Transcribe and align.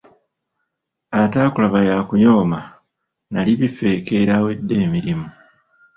Ataakulaba 1.21 1.79
y'akuyooma. 1.89 2.59
Nali 3.31 3.51
bifekeera 3.59 4.31
awedde 4.37 4.73
emirimu. 4.85 5.27